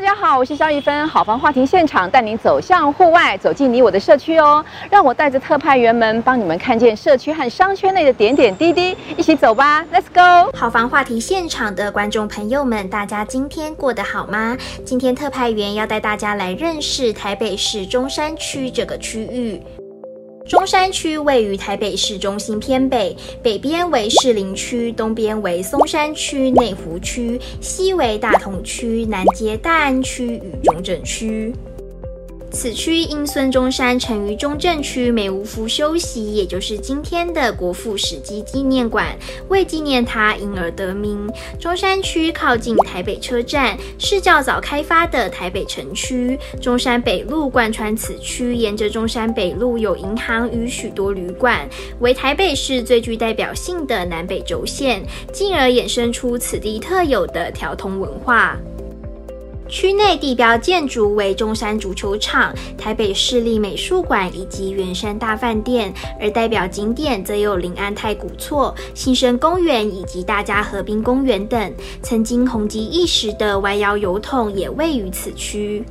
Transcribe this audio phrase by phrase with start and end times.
[0.00, 4.64] 大家好，我是肖一芬，好房话题现场带您走向户外，走进你我的社区哦。
[4.90, 10.56] 让我带着特派员们帮你们看见社区和商圈内的点点滴滴，一起走吧，Let's go！
[10.56, 14.56] 好房话题现场的观众朋友们，大家今天过得好吗？
[14.86, 19.60] 今天特派员要带大家来认识台北市中山区这个区域。
[20.50, 31.54] 中山区位于台北市中心偏北，北边为士林区，东边为松山区、内湖区，西为大同区，南接大安区与中正区。
[32.52, 39.16] 此区因孙中山曾于中正区美坞府休息，也就是今天的国父史迹纪念馆，
[39.48, 41.30] 为纪念他因而得名。
[41.58, 46.38] 中山区靠近台北车站，是较早开发的台北城区。
[46.60, 51.68] 中山北路贯穿此区，沿着中山北路有银行与许多旅馆，
[52.00, 58.58] 为台北市最具代表性的南北轴线，进而衍生出此地特有的条通文化。
[59.70, 71.72] 区内地标建筑为中山足球场、台北市立美术馆以及圆山大饭店，而代表景点则有临安太古厝、新生公园以及大家河滨公园等。
[72.02, 75.84] 曾经红极一时的弯腰油桶也位于此区。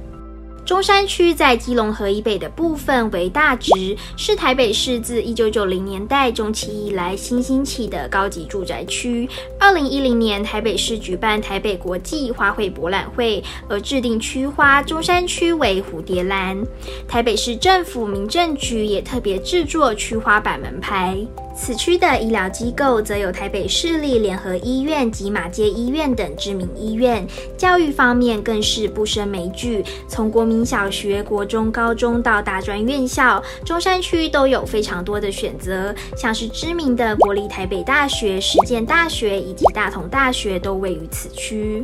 [0.69, 9.27] 中山区在基隆河以北的部分为大直，是台北市自一九九零年代中期以来新兴起的高级住宅区。
[9.59, 16.63] 二零一零年，台北市举办台北国际花卉博览会，而制定区花中山区为蝴蝶兰。
[17.07, 21.17] 台北市政府民政局也特别制作区花板门牌。
[21.61, 41.83] 此区的医疗机构则有台北市立联合医院及马街医院等知名医院，教育方面更是不胜枚举，从国民小学、国中、高中到大专院校，中山区都有非常多的选择，像是知名的国立台北大学、实践大学以及大同大学都位于此区。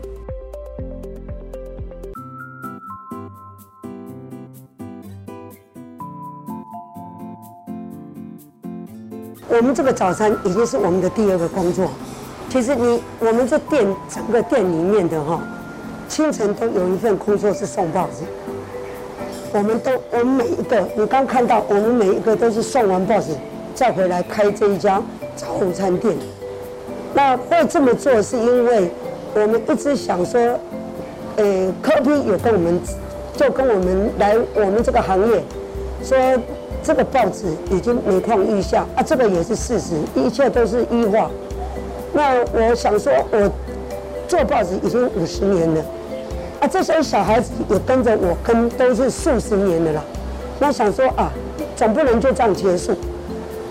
[9.47, 11.89] 我们这个早餐已经是我们的第二个工作。
[12.49, 15.41] 其实你我们这店整个店里面的哈，
[16.09, 18.23] 清晨都有一份工作是送报纸。
[19.55, 23.31] 我们都我们每一个，你刚看到我们每一个都是送完报纸
[23.73, 25.01] 再回来开这一家
[25.33, 26.13] 早午餐店。
[27.13, 28.91] 那会这么做是因为
[29.33, 30.59] 我们一直想说，
[31.37, 32.81] 呃，柯 P 有跟我们
[33.37, 35.41] 就跟我们来我们这个行业
[36.03, 36.17] 说。
[36.83, 41.31] 这个报纸已经每况愈下啊，这个也是事实，一切都是医化。
[42.13, 43.51] 那我想说，我
[44.27, 45.83] 做报纸已经五十年了，
[46.65, 50.03] 啊，这些小孩子也跟着我跟都是数十年的了。
[50.57, 51.31] 那想说啊，
[51.75, 52.91] 总不能就这样结束。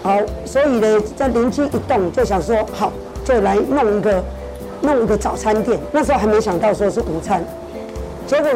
[0.01, 2.93] 好，所以呢，在灵机一动，就想说好，
[3.25, 4.23] 就来弄一个
[4.83, 5.77] 弄一个早餐店。
[5.91, 7.45] 那时候还没想到说是午餐，
[8.29, 8.49] 结果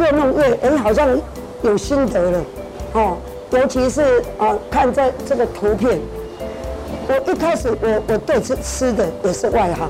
[0.00, 1.08] 越弄越哎，好像
[1.62, 2.44] 有心得了，
[2.94, 3.16] 哦。
[3.50, 6.00] 尤其是啊，看这这个图片，
[7.06, 9.88] 我一开始我我对吃吃的也是外行，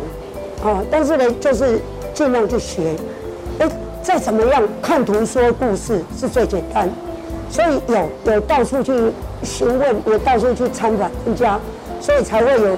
[0.63, 1.81] 啊，但是呢，就是
[2.13, 2.95] 尽量去学，
[4.05, 6.87] 再怎么样看图说故事是最简单，
[7.49, 8.93] 所以有有到处去
[9.43, 11.59] 询问，有到处去参访人家，
[12.03, 12.77] 所以才会有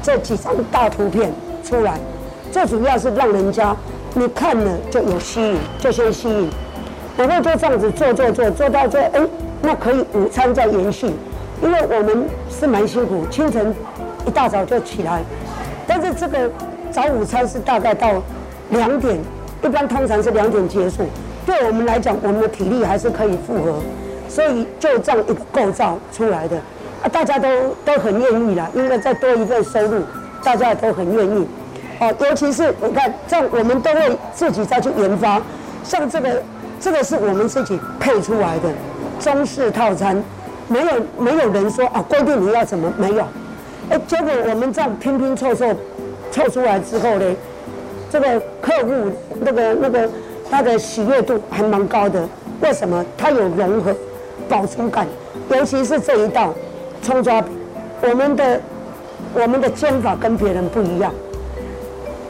[0.00, 1.32] 这几张大图片
[1.64, 1.98] 出来。
[2.52, 3.76] 最主要是让人家
[4.14, 6.48] 你看了就有吸引，就先吸引，
[7.16, 9.20] 然后就这样子做做做做到这哎。
[9.60, 11.08] 那可以午餐再延续，
[11.60, 13.74] 因为我们是蛮辛苦，清晨
[14.24, 15.24] 一大早就起来，
[15.88, 16.48] 但是这个
[16.92, 18.22] 早午餐是大概到
[18.70, 19.18] 两点，
[19.62, 21.04] 一般通常是两点结束。
[21.46, 23.74] 对我们来讲，我们的体力还是可以负荷，
[24.28, 26.56] 所以就这样一个构造出来的，
[27.02, 27.48] 啊，大家都
[27.84, 30.02] 都很愿意啦，因为再多一份收入，
[30.44, 31.46] 大家也都很愿意。
[32.00, 35.40] 哦，尤其是你看，这样我们都会自己再去研发，
[35.82, 36.42] 像这个
[36.78, 38.68] 这个是我们自己配出来的。
[39.18, 40.22] 中式套餐，
[40.68, 43.24] 没有没有人说啊，规定你要什么没有，
[43.90, 45.66] 哎，结果我们这样拼拼凑凑
[46.30, 47.34] 凑出来之后呢，
[48.10, 49.10] 这个客户
[49.40, 50.08] 那个那个
[50.50, 52.26] 他的喜悦度还蛮高的。
[52.60, 53.04] 为什么？
[53.16, 53.94] 它有融合
[54.48, 55.06] 饱足感，
[55.48, 56.52] 尤其是这一道
[57.00, 57.52] 葱抓饼，
[58.02, 58.60] 我们的
[59.34, 61.12] 我们的煎法跟别人不一样。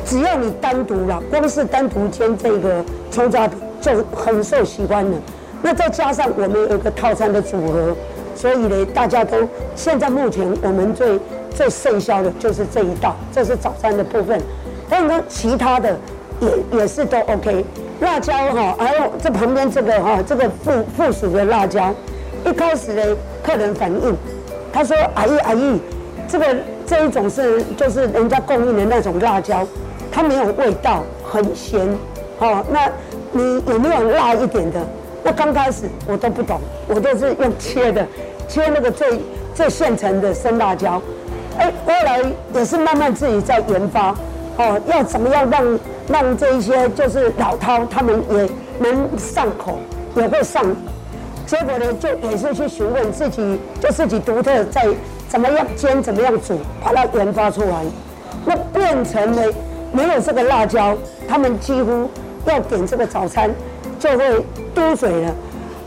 [0.04, 5.16] 只要你单独了，光是单独煎这个葱抓饼就很受喜欢的。
[5.62, 7.96] 那再加上我们有一个套餐的组合，
[8.34, 9.36] 所以呢，大家都
[9.74, 11.18] 现在目前我们最
[11.54, 14.38] 最盛销的就是这一道，这是早餐的部分。
[14.88, 15.96] 但是其他的
[16.40, 17.64] 也也是都 OK。
[18.00, 21.92] 辣椒哈，还有这旁边这个哈，这个附附属的辣椒，
[22.46, 24.16] 一开始呢，客人反应，
[24.72, 25.80] 他说：“阿姨阿姨，
[26.28, 26.56] 这个
[26.86, 29.66] 这一种是就是人家供应的那种辣椒，
[30.12, 31.80] 它没有味道，很咸。”
[32.40, 32.90] 哦，那。
[33.30, 34.80] 你有没有辣一点的？
[35.22, 36.58] 那刚开始我都不懂，
[36.88, 38.06] 我都是用切的，
[38.48, 39.20] 切那个最
[39.54, 41.00] 最现成的生辣椒。
[41.58, 42.22] 哎，后来
[42.54, 44.16] 也是慢慢自己在研发，
[44.58, 45.78] 哦，要怎么样让
[46.08, 49.78] 让这一些就是老饕他们也能上口，
[50.16, 50.64] 也会上。
[51.46, 54.86] 结果呢，就也是去询问自己，就自己独特在
[55.28, 57.84] 怎么样煎，怎么样煮，把它研发出来。
[58.44, 59.52] 那变成了
[59.92, 60.96] 没有这个辣椒，
[61.28, 62.10] 他们几乎
[62.44, 63.50] 要点这个早餐
[63.98, 64.44] 就会
[64.74, 65.34] 嘟嘴了。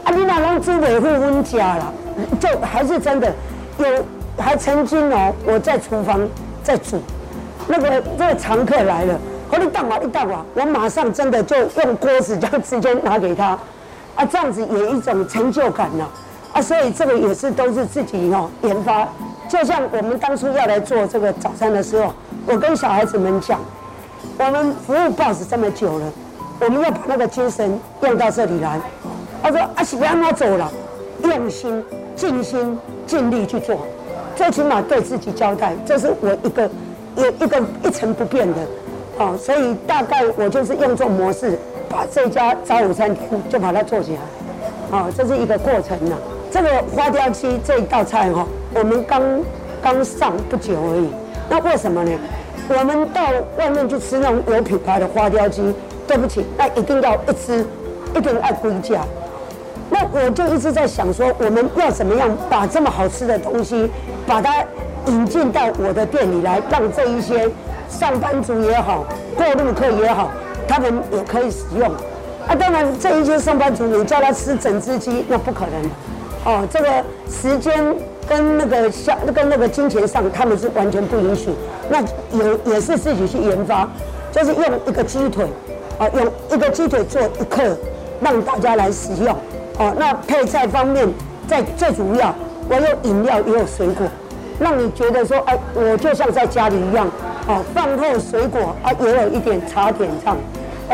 [0.06, 1.94] 啊，你哪能煮维护温家了？
[2.40, 3.32] 就还是真的
[3.78, 3.86] 有，
[4.38, 6.28] 还曾经哦，我在厨房
[6.64, 7.00] 在煮，
[7.68, 9.20] 那个这个常客来了，
[9.50, 13.58] 和你倒啊，一倒啊，我马上真的就用锅子就直接拿给他。
[14.16, 16.06] 啊，这样子有一种成就感呢，
[16.52, 19.08] 啊，所以这个也是都是自己哦研发。
[19.48, 22.14] 就像我们当初要来做这个早餐的时候，
[22.46, 23.60] 我跟小孩子们讲，
[24.38, 26.06] 我们服务 BOSS 这么久了，
[26.60, 28.80] 我们要把那个精神用到这里来。
[29.42, 30.72] 他说啊，是不要他走了，
[31.24, 31.84] 用心、
[32.16, 33.88] 尽心、尽力去做，
[34.36, 36.70] 最起码对自己交代，这是我一个
[37.26, 38.56] 有一个一成不变的。
[39.18, 41.58] 哦，所以大概我就是用这种模式。
[41.90, 43.14] 把这家早午餐
[43.50, 46.18] 就把它做起来，啊，这是一个过程呢。
[46.50, 49.22] 这个花雕鸡这一道菜哈，我们刚
[49.82, 51.10] 刚上不久而已。
[51.50, 52.18] 那为什么呢？
[52.70, 53.22] 我们到
[53.58, 55.76] 外面去吃那种有品牌的花雕鸡，
[56.08, 57.66] 对不起，那一定要一吃，
[58.16, 59.02] 一定要贵价。
[59.90, 63.92] 那我就一直在想说，我们要怎么样把这么好吃的东西，
[64.26, 64.64] 把它
[65.08, 67.50] 引进到我的店里来，让这一些
[67.90, 69.06] 上班族也好，
[69.36, 70.32] 过路客也好。
[70.68, 71.90] 他们也可以使用，
[72.48, 75.84] 啊，当然这一些上班族，你叫他吃整只鸡，那不可能，
[76.46, 77.94] 哦，这个时间
[78.30, 81.50] 跟那个像跟那个金钱上，他们是完全不允许。
[81.90, 82.00] 那
[82.32, 83.86] 也也是自己去研发，
[84.32, 85.46] 就是用一个鸡腿，
[85.98, 87.78] 啊，用一个鸡腿做一克，
[88.22, 89.36] 让大家来使用，
[89.78, 91.06] 哦，那配菜方面，
[91.50, 92.34] 在最主要，
[92.70, 94.08] 我有饮料也有水果，
[94.62, 97.10] 让你觉得说，哎，我就像在家里一样，
[97.48, 100.38] 哦，饭后水果啊，也有一点茶点这样。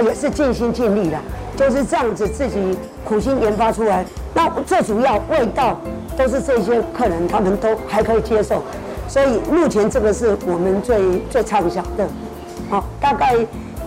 [0.03, 1.17] 也是尽心尽力的，
[1.55, 4.05] 就是这样子自己苦心研发出来。
[4.35, 5.75] 那最主要味道
[6.15, 8.61] 都是这些客人他们都还可以接受，
[9.07, 12.07] 所以目前这个是我们最最畅销的。
[12.69, 13.35] 好，大概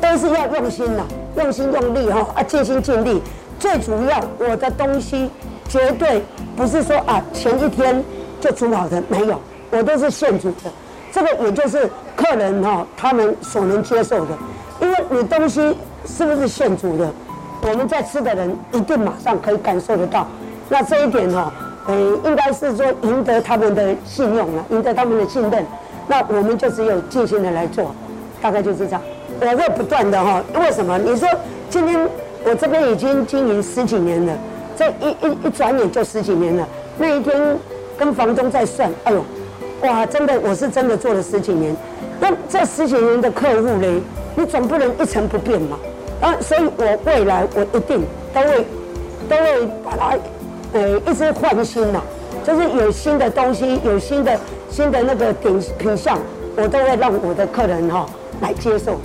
[0.00, 1.06] 都是要用心了，
[1.36, 3.22] 用心用力哈啊，尽心尽力。
[3.60, 5.30] 最主要我的东西
[5.68, 6.20] 绝对
[6.56, 8.02] 不是说啊前一天
[8.40, 10.70] 就煮好的，没有，我都是现煮的。
[11.12, 14.38] 这个也就是客人哈他们所能接受的，
[14.80, 15.76] 因为你东西。
[16.06, 17.12] 是不是现煮的？
[17.60, 20.26] 我们在吃的人一定马上可以感受得到。
[20.70, 21.52] 那这一点哈，
[21.86, 21.94] 呃，
[22.24, 25.64] 应该是说赢得他们的信用了，赢得他们的信任。
[26.08, 27.94] 那我们就只有尽心的来做，
[28.40, 29.02] 大概就是这样。
[29.40, 30.96] 我会不断的哈，为什么？
[30.98, 31.28] 你说
[31.68, 32.08] 今天
[32.44, 34.32] 我这边已经经营十几年了，
[34.74, 36.66] 这一一一转眼就十几年了。
[36.96, 37.58] 那一天
[37.98, 39.22] 跟房东在算，哎呦，
[39.82, 41.74] 哇，真的我是真的做了十几年。
[42.20, 44.02] 那这十几年的客户呢？
[44.36, 45.78] 你总不能一成不变嘛。
[46.20, 48.04] 啊，所以我未来我一定
[48.34, 48.66] 都会
[49.28, 50.18] 都会把它
[50.74, 52.02] 呃一直换新嘛，
[52.44, 54.38] 就是有新的东西，有新的
[54.70, 56.18] 新的那个品品相，
[56.56, 58.04] 我都会让我的客人哈
[58.42, 59.00] 来接受，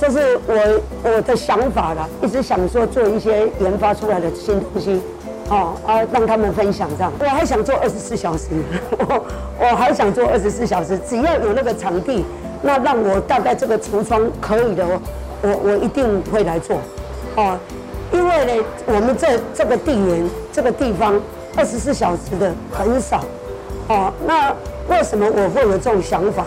[0.00, 5.00] 这是我我的想法啦，一直想说做一些研发出来的新东西，
[5.50, 8.48] 哦啊让他们分享这样，我还想做二十四小时，
[8.98, 9.24] 我
[9.60, 12.24] 我还想做二十四小时，只要有那个场地，
[12.62, 14.86] 那让我大概这个橱窗可以的。
[15.40, 16.76] 我我一定会来做，
[17.36, 17.56] 哦，
[18.10, 21.14] 因为呢，我们这这个地缘这个地方
[21.56, 23.24] 二十四小时的很少，
[23.86, 24.52] 哦，那
[24.88, 26.44] 为什么我会有这种想法？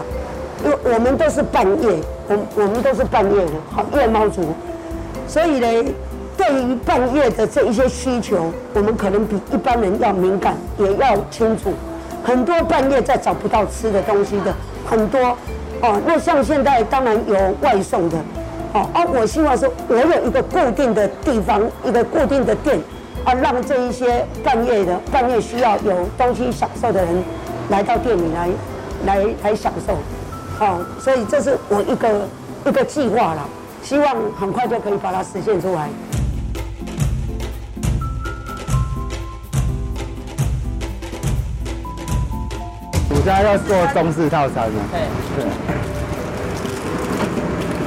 [0.65, 4.53] 因为我们都是半夜，我我们都是半夜的，好夜猫族，
[5.25, 5.85] 所以呢，
[6.41, 11.71] 对于半夜的这一些需求，我们可能比一般人要敏感，也要清楚。
[12.23, 14.51] 很多半夜再找不到吃的东西的
[14.83, 15.37] 很多，
[15.83, 18.17] 哦，那像现在当然有外送的。
[18.73, 22.79] 哦，啊，我希望是我有一个固定的地方，一个固定的店，
[23.23, 27.23] 啊，让这一些半夜的半夜需要有东西享受的人，
[27.69, 28.49] 来到店里来，
[29.05, 29.93] 来来享受，
[30.59, 32.09] 哦，所以这是我一个
[32.65, 33.47] 一个计划了，
[33.83, 35.87] 希望很快就可以把它实现出来。
[43.21, 44.81] 我现在要做中式套餐吗？
[45.37, 45.45] 对。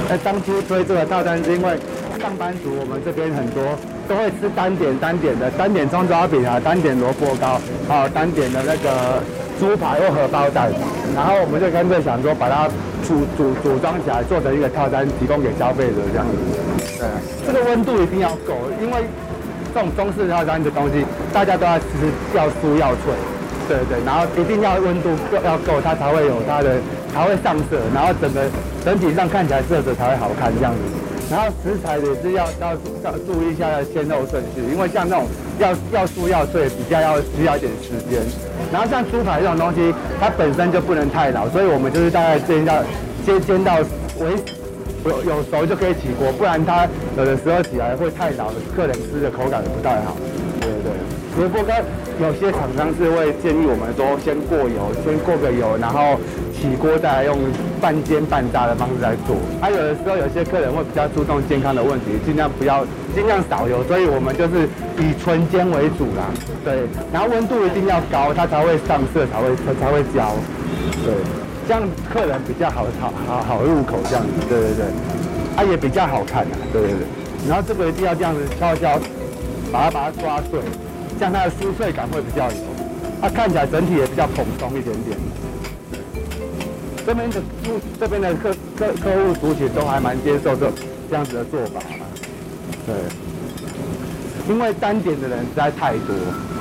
[0.07, 1.77] 在当初推这个套餐，是因为
[2.21, 3.61] 上班族我们这边很多
[4.07, 9.19] 都会吃单点单点的单点葱抓饼啊，单点萝卜糕，还有单点的那个
[9.59, 10.71] 猪排或荷包蛋，
[11.13, 12.69] 然后我们就干脆想说把它
[13.03, 16.31] 组组组装起来，做成一个套餐，提供给消费者这样子。
[16.95, 17.11] 对，
[17.45, 19.03] 这个温度一定要够，因为
[19.73, 21.85] 这种中式套餐的东西，大家都要吃
[22.33, 23.11] 要酥要脆。
[23.67, 26.77] 对对，然后一定要温度够要够，它才会有它的
[27.13, 28.41] 才会上色，然后整个
[28.83, 30.79] 整体上看起来色泽才会好看这样子。
[31.31, 35.25] 然后食材也是要要要注意一下要鲜肉顺序，因为像那种
[35.57, 38.21] 要要酥要脆，比较要需要一点时间。
[38.71, 42.83] 然后像猪排这种东西，它本身就不能太老，所以我们就是大概煎到
[43.25, 43.77] 煎煎到
[44.19, 44.37] 为
[45.03, 50.15] 有有熟就可以起锅，不然它有的时候起来会太老了，客人吃的口感也不太好。
[50.61, 50.93] 对对，
[51.35, 51.73] 只不过
[52.19, 56.17] 有些厂商是会建议我们说先过油，先过个油，然后。
[56.55, 57.37] 起锅再来用
[57.81, 64.65] 半煎半炸的方式来做，还、啊、有的时候有些客人会比较注重健康的问题，尽量不要尽量少油，所以我们就是
[64.97, 66.31] 以纯煎为主啦。
[66.63, 70.31] 对，然后温度一定要高，它才会上色，才会才会焦。
[71.03, 71.13] 对，
[71.67, 74.31] 这样客人比较好好好好入口这样子。
[74.47, 74.85] 对对对，
[75.57, 76.55] 它、啊、也比较好看啊。
[76.71, 78.97] 对对对，然后这个一定要这样子敲敲，
[79.71, 80.59] 把它把它抓碎，
[81.17, 82.57] 这样它的酥脆感会比较有，
[83.21, 85.17] 它、看起来整体也比较蓬松一点点。
[87.05, 90.71] 这边的住这边的客客客户族群都还蛮接受这
[91.07, 91.79] 这样子的做法，
[92.87, 92.95] 对，
[94.49, 96.15] 因为单点的人实在太多，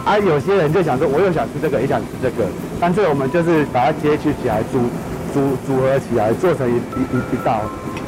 [0.04, 2.44] 啊，有些人就想说，我又想吃这个，也想吃这个，
[2.78, 4.80] 干脆我们就是把它接取起来组
[5.32, 7.62] 组组合起来，做成一一一道，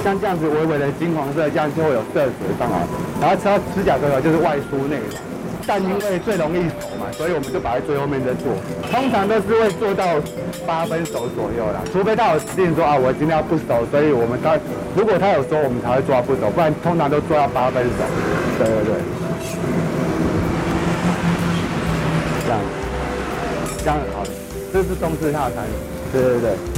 [0.05, 2.85] 像这样子微微的金黄色，这样就会有色泽上来，
[3.19, 5.36] 然后吃到吃起来的就是外酥内软。
[5.67, 8.55] 但因为最容易熟嘛，所以我们就摆在最后面再做。
[8.93, 10.05] 通常都是会做到
[10.65, 14.57] 八分熟左右啦，除非他有指定说啊，我今天要不熟，所以我们他
[14.95, 17.91] 如果他有说，我们才会做到不熟，不然通常都做到八分熟。
[18.59, 18.95] 对对对，
[22.47, 22.61] 这样，
[23.83, 24.23] 这样好，
[24.73, 25.65] 这是中式套餐。
[26.13, 26.76] 对对对。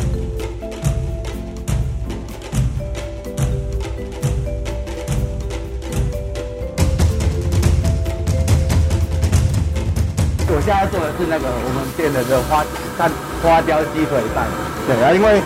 [10.68, 12.60] 现在做的是那个我们店的这个花
[13.00, 13.08] 蛋
[13.40, 14.44] 花雕鸡腿饭，
[14.84, 15.40] 对啊，因为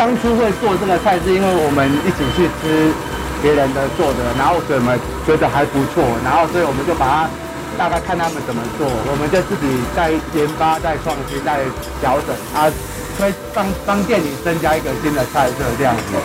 [0.00, 2.88] 当初会做这个菜是因为我们一起去吃
[3.44, 4.96] 别人的做的，然后所以我们
[5.28, 7.28] 觉得还不错，然后所以我们就把它
[7.76, 11.60] 大概看他们怎么做，我们就自己在研发、在创新、在
[12.00, 12.72] 调整，啊，
[13.20, 16.16] 所以帮帮店里增加一个新的菜色这样子。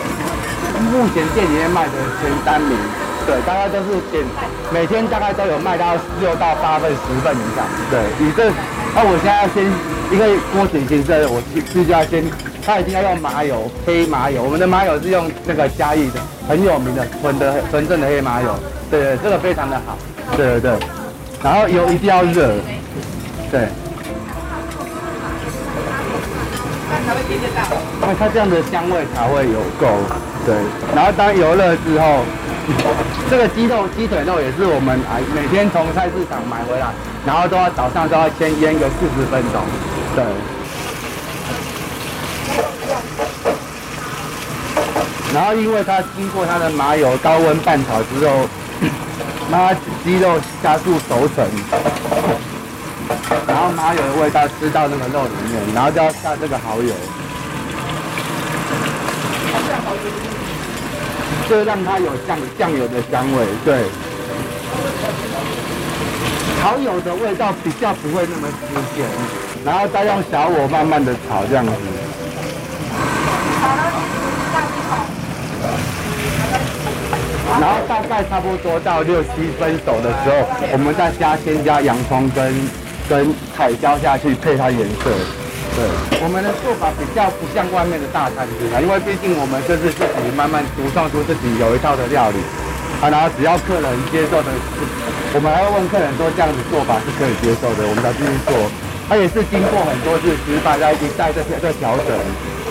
[0.88, 2.72] 目前店里面卖的前三名。
[3.28, 4.24] 对，大概都是点，
[4.72, 7.66] 每天大概都有卖到六到八份、十份以上。
[7.90, 8.50] 对，你这，
[8.94, 9.68] 那、啊、我现在要先，
[10.10, 12.24] 因为锅底形式，我必须要先，
[12.64, 14.42] 它一定要用麻油，黑麻油。
[14.42, 16.18] 我们的麻油是用那个嘉义的
[16.48, 18.48] 很有名的纯的纯正的黑麻油。
[18.90, 19.98] 对对，这个非常的好。
[20.34, 20.78] 对对对，
[21.42, 22.48] 然后油一定要热。
[23.52, 23.68] 对。
[28.18, 29.86] 它这样的香味才会有够。
[30.46, 30.56] 对，
[30.96, 32.24] 然后当油热之后。
[33.30, 36.92] 这个鸡肉、鸡腿肉也是我们啊，每天从菜市场买回来，
[37.26, 39.62] 然后都要早上都要先腌个四十分钟，
[40.14, 40.24] 对。
[45.34, 48.48] 然后因为它经过它的麻油高温拌炒之后，
[49.52, 51.46] 让鸡肉加速熟成，
[53.46, 56.92] 然后麻油的味道吃到那个肉里面，然后就要下这个蚝油。
[61.48, 63.84] 就让它有酱酱油的香味，对。
[66.62, 68.48] 蚝油的味道比较不会那么
[68.94, 69.06] 鲜，
[69.64, 71.72] 然后再用小火慢慢的炒这样子。
[77.60, 79.28] 然后大概差不多到六七
[79.58, 82.54] 分熟的时候，我们再加先加洋葱跟
[83.08, 85.47] 跟彩椒下去配它颜色。
[85.78, 85.86] 对，
[86.18, 92.42] 我们的做法比较不像外面的大餐厅啊，因为毕竟我们就是自己慢慢独创出自己有一套的料理
[92.98, 94.50] 啊，然后只要客人接受的，
[95.30, 98.58] 我们还会问客人说这样子做法是可以接受的，我们才继续做。
[99.06, 102.10] 它也是经过很多次失败，在一直在在调整，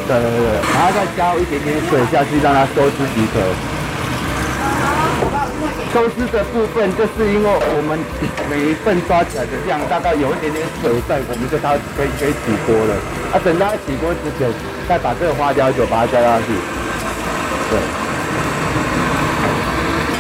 [0.04, 3.40] 对对对，然后再加一点点水下去让它收汁即可。
[5.94, 7.98] 收汁的部分，就是因为我们
[8.50, 12.94] 每一份抓起来的量大概有一点点水分，我们就它可以可以起锅了。
[13.32, 14.51] 啊，等它起锅之前，
[14.88, 16.51] 再把这个花椒酒把它加下去。
[17.72, 17.79] 对，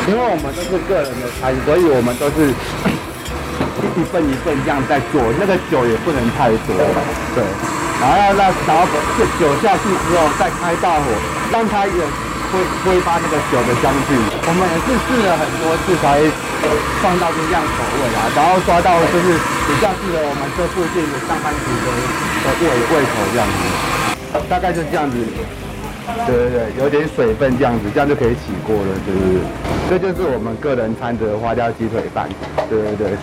[0.07, 2.47] 因为我们都是个人的餐，所以我们都是
[3.99, 6.73] 一份一份这样在做，那个酒也不能太多。
[7.35, 7.43] 对，
[7.99, 8.87] 然后要让然后
[9.19, 11.05] 这酒下去之后，再开大火，
[11.51, 12.01] 让它有。
[12.51, 14.15] 挥挥发那个酒的香气，
[14.47, 16.23] 我们也是试了很多次才
[17.01, 19.35] 创造出这样口味啦，然后抓到就是
[19.67, 21.87] 比较适合我们这附近的上班族的
[22.43, 25.17] 的胃胃口这样子，大概就这样子。
[26.25, 29.43] 对对对，有点水分这样子，这样就可以起锅了，就是，
[29.89, 32.29] 这就是我们个人餐的花雕鸡腿饭，
[32.69, 33.17] 对对对。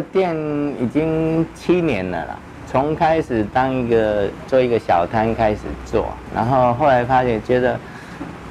[0.00, 0.36] 店
[0.80, 2.36] 已经七年了啦，
[2.66, 7.78] 从开始当一个做一个小摊开始做，然后后来发现觉得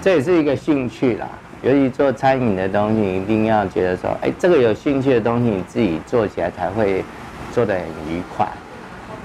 [0.02, 1.28] 这也是一个兴趣啦。
[1.62, 7.04] 尤其做餐饮的东西，一定要觉得说，哎，这个有兴趣的东西，你自己做起来才会
[7.52, 8.46] 做得很愉快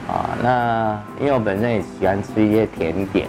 [0.08, 0.30] 啊。
[0.42, 3.26] 那因为我本身也喜欢吃一些甜点，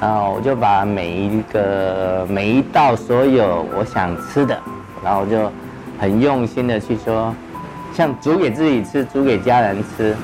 [0.00, 4.56] 然后我就把每一个每一道所有我想吃的，
[5.02, 5.50] 然后就
[5.98, 7.34] 很用心的去说。
[7.92, 10.14] 像煮给自己吃，煮给家人吃，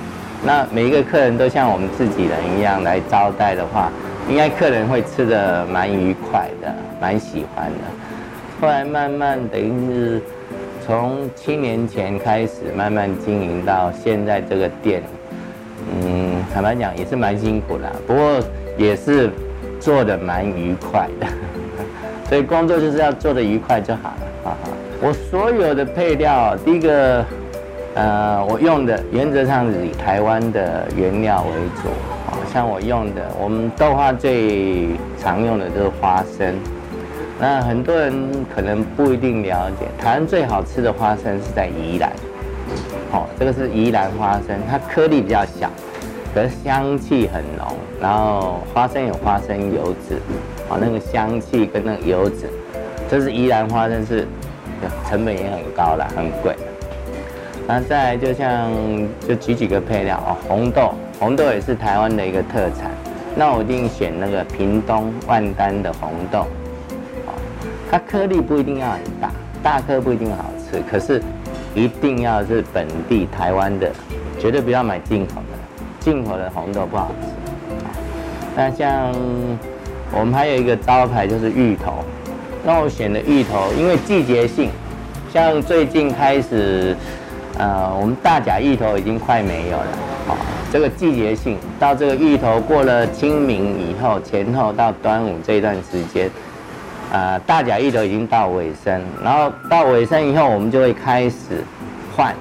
[0.45, 3.91] 那每一个客人都像我们自己人一样来招待的话，
[4.29, 7.79] 应该客人会吃得蛮愉快的，蛮喜欢的。
[8.61, 10.23] 后来慢慢等于是
[10.87, 15.03] 从七年前开始慢慢经营到现在这个店，
[15.93, 18.41] 嗯，坦白讲也是蛮辛苦的，不过
[18.79, 19.31] 也是
[19.81, 21.27] 做得蛮愉快的。
[22.29, 24.27] 所以工作就是要做得愉快就好了。
[24.45, 24.71] 哈哈，
[25.03, 27.25] 我所有的配料，第一个。
[27.97, 31.51] 呃，我用的原则上是以台湾的原料为
[31.81, 31.89] 主，
[32.29, 34.89] 啊，像我用的，我们豆花最
[35.19, 36.55] 常用的就是花生。
[37.41, 38.15] 那很多人
[38.55, 42.13] 可能不一定了解，台湾最好吃的花生是在宜兰，
[43.11, 45.71] 好，这个是宜兰花生，它颗粒比较小，
[46.35, 47.67] 可是香气很浓，
[47.99, 50.17] 然后花生有花生油脂，
[50.69, 52.51] 啊，那个香气跟那个油脂，
[53.09, 54.27] 这是宜兰花生是，
[55.09, 56.55] 成本也很高了，很贵。
[57.69, 58.71] 那再来就像
[59.27, 62.93] 就举几个配料哦，红豆，红豆也是台湾的一个特产。
[63.35, 66.47] 那我一定选那个屏东万丹的红豆，
[67.27, 67.35] 哦，
[67.91, 69.31] 它颗粒不一定要很大，
[69.65, 71.21] 大颗不一定好吃，可是
[71.75, 73.91] 一定要是本地台湾的，
[74.39, 75.59] 绝对不要买进口的，
[75.99, 77.29] 进口的红豆不好吃。
[78.55, 79.13] 那像
[80.13, 82.05] 我们还有一个招牌就是芋头，
[82.65, 84.71] 那我选的芋头，因为季节性，
[85.33, 86.97] 像最近开始。
[87.59, 89.87] 呃，我们大甲芋头已经快没有了，
[90.29, 90.37] 哦，
[90.71, 96.31] 这个季节性到这个芋头过了清明以后，前后到端午这段时间，
[97.11, 101.65] 呃，大甲芋头已经到尾声，然后到尾声以后，我们就会开始
[102.15, 102.35] 换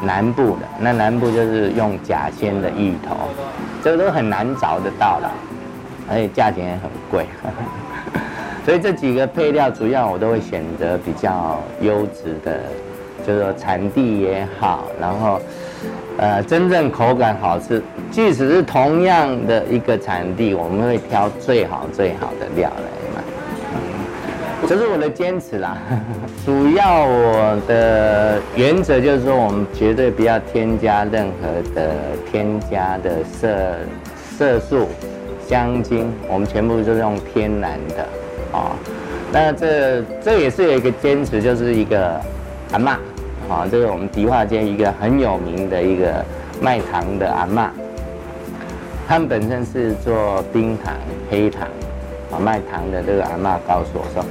[0.00, 3.16] 南部的，那南部就是用甲仙的芋头，
[3.82, 5.32] 这个都很难找得到了，
[6.08, 7.26] 而且价钱也很贵，
[8.64, 12.60] 所以这几个配料主要我都会选择比较优质的。
[13.26, 15.40] 就是说产地也好，然后，
[16.18, 23.24] 呃，真正口感好吃，即使是同样的一个产地，我们会挑最好最好的料来卖。
[24.66, 25.76] 这是我的坚持啦。
[26.46, 31.92] 主要我的原则就是说，我们绝对不要添加任何的
[32.30, 33.48] 添加的色
[34.38, 34.88] 色素、
[35.46, 38.06] 香精，我们全部都是用天然的。
[38.56, 38.70] 啊，
[39.32, 42.20] 那这这也是有一个坚持，就是一个
[42.72, 42.96] 阿嬷。
[43.46, 46.24] 啊，这是我们迪化街一个很有名的一个
[46.60, 47.68] 卖糖的阿嬷，
[49.06, 50.94] 他们本身是做冰糖、
[51.30, 51.68] 黑糖，
[52.32, 54.24] 啊卖糖的这个阿嬷告诉我说：“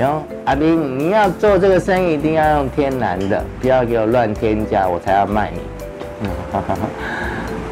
[0.00, 5.60] 哟，阿斌，你要做这个生意一定要用天然的，不要给我乱添加，我才要卖你。”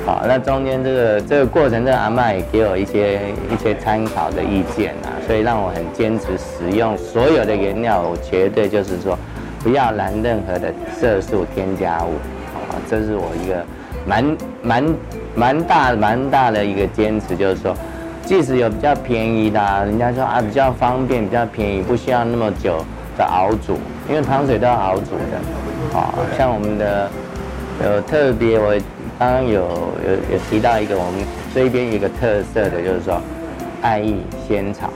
[0.05, 3.21] 好，那中间这个这个过程，这个阿嬷也给我一些
[3.53, 9.17] 一些参考的意见啊，所以让我很坚持使用所有的原料，我绝对就是说。
[9.63, 12.15] 不要染任何的色素添加物，
[12.71, 13.65] 啊，这是我一个
[14.07, 14.95] 蛮蛮
[15.35, 17.75] 蛮大蛮大的一个坚持，就是说，
[18.25, 22.85] 即使有比较便宜的，人家说啊比较方便，比较便宜，不需要那么久
[23.17, 27.11] 的熬煮，因为糖水都要熬煮的，啊，像我们的
[27.85, 28.71] 有特别，我
[29.19, 29.63] 刚刚有
[30.07, 33.21] 有有提到一个，我们这边一个特色的，就是说
[33.83, 34.89] 爱意仙草，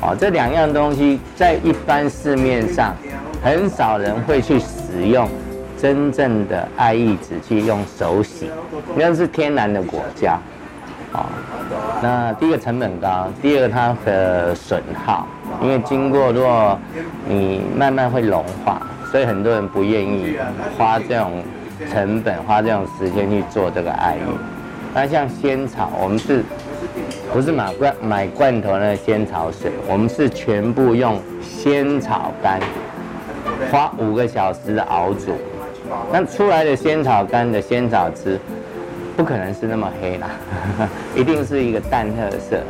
[0.00, 2.94] 啊，这两样东西在一般市面上。
[3.44, 5.28] 很少人会去使用
[5.76, 8.48] 真正的爱玉子去用手洗，
[8.96, 10.40] 那是天然的果胶，
[11.12, 11.28] 啊，
[12.02, 15.26] 那第一个成本高，第二个它的损耗，
[15.60, 16.78] 因为经过如果
[17.28, 18.80] 你慢慢会融化，
[19.12, 20.38] 所以很多人不愿意
[20.78, 21.42] 花这种
[21.92, 24.20] 成本花这种时间去做这个爱玉。
[24.94, 26.42] 那像仙草，我们是
[27.30, 32.58] 不是买罐买罐头那个仙草水，我们是全部用仙草干，
[33.70, 35.32] 花五个小时的熬煮，
[36.12, 38.38] 那出来的仙草干的仙草汁，
[39.16, 40.30] 不可能是那么黑啦，
[41.14, 42.60] 一定是一个淡褐色，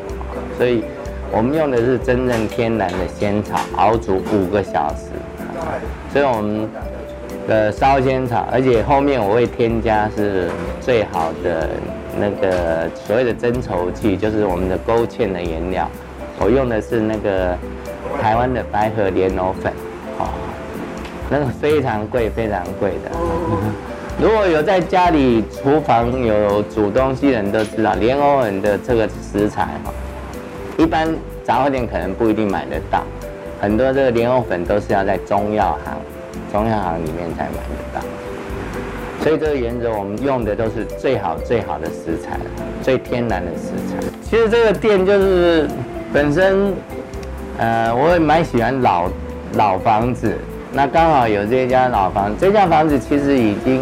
[0.57, 0.85] 所以
[1.30, 5.11] 我们用的是真正天然的仙草熬煮五个小时，
[6.12, 6.68] 所以我们
[7.46, 11.68] 的烧仙草，而且后面我会添加是最好的。
[12.16, 15.90] 那个所谓的增稠剂，就是我们的勾芡的原料。
[16.38, 17.59] 我用的是那个
[18.22, 19.72] 台湾的白河莲藕粉，
[20.20, 20.30] 哦，
[21.35, 23.11] 那个非常贵，非常贵的。
[24.23, 29.92] 如果有在家里厨房有煮东西的人都知道，莲藕粉的这个食材哈，
[30.79, 33.03] 一般杂货店可能不一定买得到，
[33.61, 35.97] 很多这个莲藕粉都是要在中药行、
[36.53, 38.01] 中药行里面才买得到。
[39.20, 42.38] 所以这个原则，我们用的都是最好最好的食材，
[42.81, 43.97] 最天然的食材。
[44.23, 45.68] 其实这个店就是
[46.12, 46.73] 本身，
[47.59, 49.11] 呃，我也蛮喜欢老
[49.55, 50.33] 老房子。
[50.74, 53.80] 那刚好有这家老房子，这家房子其实已经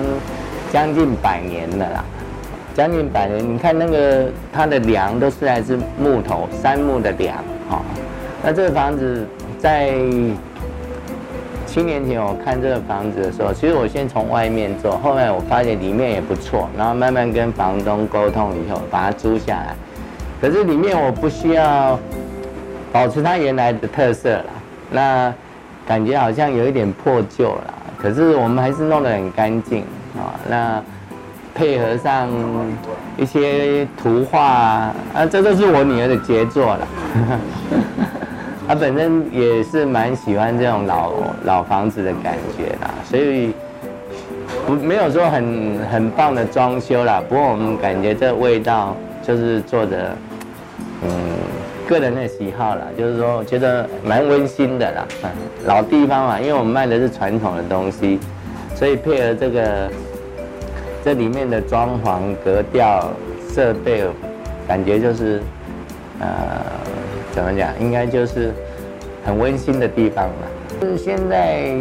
[0.70, 2.04] 将近百年了啦，
[2.74, 3.54] 将近百年。
[3.54, 7.42] 你看那个它的梁都是来自木头，杉木的梁。
[8.42, 9.26] 那这个房子
[9.58, 9.94] 在。
[11.64, 19.74] 七年前我看这个房子的时候，其实我先从外面做，后来我发现里面也不错，然后慢慢跟房东沟通以后把它租下来。
[20.38, 21.98] 可是里面我不需要
[22.92, 24.44] 保持它原来的特色了，
[24.90, 25.34] 那
[25.92, 27.74] 感觉好像有一点破旧了。
[27.98, 29.82] 可是我们还是弄得很干净
[30.16, 30.82] 啊，那
[31.54, 32.30] 配合上
[33.18, 34.42] 一些图画
[35.12, 36.88] 啊，这都是我女儿的杰作了。
[38.66, 41.12] 她本身也是蛮喜欢这种老
[41.44, 43.52] 老房子的感觉啦，所以
[44.66, 47.22] 不没有说很很棒的装修啦。
[47.28, 50.16] 不过我们感觉这味道就是做的，
[51.04, 51.10] 嗯，
[51.88, 55.06] 个人的喜好啦，就是说觉得蛮温馨的啦。
[55.64, 58.18] 老地方嘛，因为我们卖的是传统的东西，
[58.74, 59.90] 所以配合这个
[61.04, 63.10] 这里面的装潢格调
[63.52, 64.04] 设备，
[64.66, 65.40] 感觉就是
[66.20, 66.28] 呃。
[67.34, 67.70] 怎么讲？
[67.80, 68.52] 应该就是
[69.24, 70.46] 很温馨的地方嘛。
[70.78, 71.74] 就是现在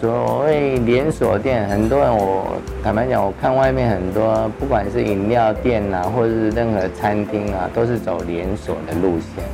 [0.00, 9.44] 所谓连锁店，很多人我坦白讲，我看外面很多，不管是饮料店啊，或者是任何餐厅啊，都是走连锁的路线。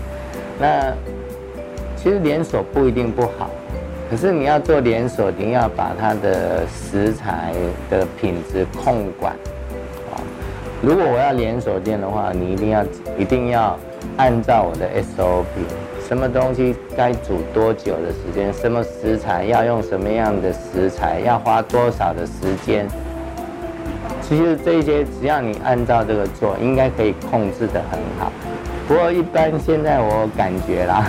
[0.59, 0.93] 那
[1.97, 3.51] 其实连锁不一定不好，
[4.11, 7.53] 可是你要做连锁，你要把它的食材
[7.89, 9.33] 的品质控管
[10.13, 10.21] 啊。
[10.83, 12.85] 如果我要连锁店的话，你一定要
[13.19, 13.79] 一定要。
[14.19, 15.45] 按照我的 SOP，
[16.15, 22.87] 什么东西该煮多久的时间，什么食材要用什么样的食材，要花多少的时间。
[24.23, 28.31] 其实这些只要你按照这个做，应该可以控制得很好。
[28.87, 31.05] 不过一般现在我感觉啦，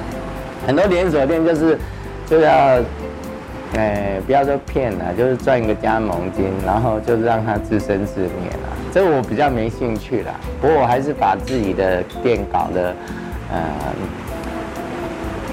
[0.66, 1.78] 很多连锁店就是
[2.26, 2.80] 就要，
[3.76, 8.68] 哎，不要说骗了，就是赚一个加盟金，然后就是让它自生自灭了。
[8.94, 12.94] 这我比较没兴趣啦，不过我还是把自己的店搞得，
[13.52, 13.60] 呃，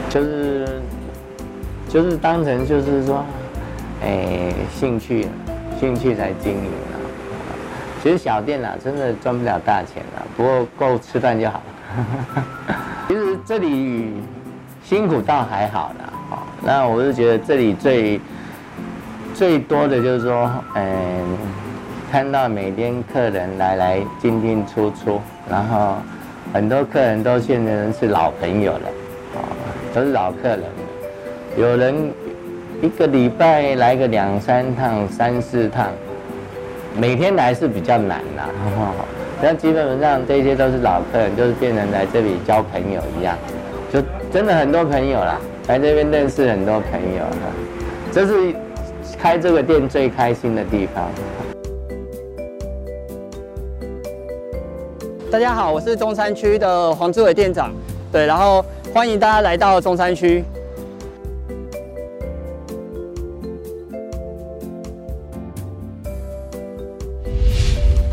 [0.10, 0.82] 就是
[1.90, 3.24] 就是当成就是说，
[4.04, 5.28] 哎，兴趣，
[5.80, 6.96] 兴趣才经营啊。
[8.02, 12.44] 其实小店啊，真的赚不了大钱啊，不过够吃饭就好了。
[13.08, 14.14] 其实这里
[14.84, 18.20] 辛苦倒还好啦，哦，那我是觉得这里最
[19.34, 21.38] 最多的就是说，嗯。
[22.12, 25.96] 看到每天客人来来进进出出，然后
[26.54, 28.88] 很多客人都现在是老朋友了，
[29.96, 30.64] 都是老客人。
[31.56, 32.12] 有人
[32.82, 35.88] 一个礼拜来个两三趟、三四趟，
[37.00, 38.50] 每天来是比较难啦。
[39.42, 43.38] 但基本上这些都是老客人，就是变成来这里交朋友一样，
[43.90, 44.02] 就
[44.34, 47.24] 真的很多朋友啦，来这边认识很多朋友，
[48.12, 48.54] 这是
[49.18, 51.10] 开这个店最开心的地方。
[55.32, 57.74] 大家好，我是中山区的黄志伟店长，
[58.12, 58.64] 对，然后
[58.96, 60.42] 欢迎大家来到中山区。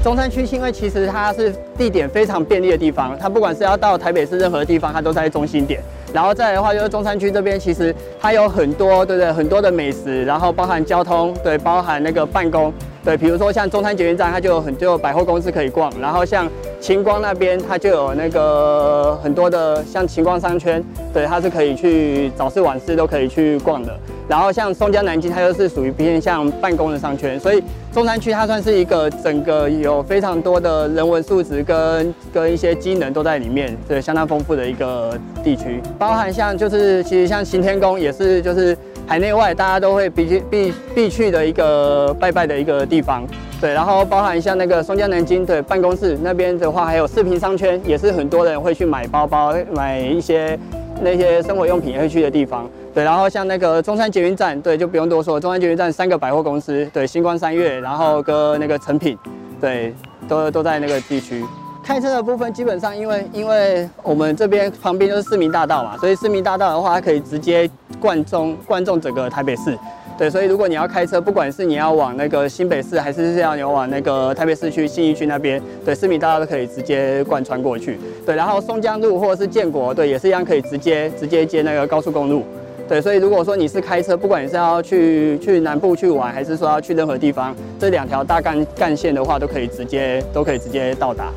[0.03, 5.81] 中山区因为其实它是地点非常便利的地方，它不管是要到台北市任何地方，它都在中心点。
[6.13, 9.33] 然后再来的话，就是中山区这边其实它有很多，对不对？
[9.33, 12.73] 很多的美食，然后包含交通，对，包含那个办公，
[13.05, 16.49] 对，比如说像中山捷运站，它就有很多百货公司可以逛，然后像。
[16.81, 20.83] 晴光那边，它就有那个很多的像晴光商圈，
[21.15, 23.97] 对，它是可以去早市晚市都可以去逛的。
[24.27, 27.63] 然后像松江南京，它又是属于偏向办公的商圈，所以
[27.93, 38.77] 中山区它算是一个整个有非常多的人文素质跟跟一些机能都在里面，对，相当丰富的一个地区，包含像就是其实像行天宫也是就是
[39.13, 43.27] 海内外大家都会必必必去的一个拜拜的一个地方，
[43.61, 50.59] 对，然后包含像那个松江南京对办公室那边的话，还有四平商圈也是很多人会去买包包买一些。
[51.03, 59.19] 那些生活用品会去的地方，对，然后像那个中山捷运站，对，就不用多说，中山捷运站三个百货公司，对，星光三月，然后跟那个诚品，
[59.61, 59.93] 对，
[60.29, 61.45] 都都在那个地区。
[61.83, 67.69] 开车的部分基本上，因为因为我们这边旁边就是市民大道嘛，所以市民大道的话，它可以直接
[68.01, 69.77] 贯中贯中整个台北市。
[70.17, 77.99] 对，所以如果你要开车，不管是你要往那个新北市，还是是要你往那个台北市区信义区那边，对，市民大道都可以直接贯穿过去。
[78.25, 82.45] 对，然后松江路或者是建国，对，也是一样可以直接直接接那个高速公路。
[82.89, 91.33] 对，所以如果说你是开车，不管你是要去去南部去玩，还是说要去任何地方，这两条大干干线的话，都可以直接都可以直接到达。